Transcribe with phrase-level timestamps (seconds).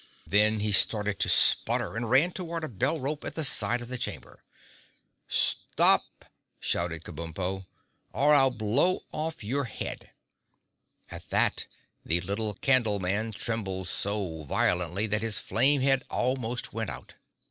[0.25, 3.87] Then he started to sputter and ran toward a bell rope at the side of
[3.87, 4.43] the chamber.
[5.27, 6.25] "Stop!"
[6.59, 7.67] shouted Kabumpo,
[8.11, 10.09] "or I'll blow off your head!"
[11.11, 11.67] At that
[12.03, 17.13] the little Candleman trembled so violently that his flame head almost went out.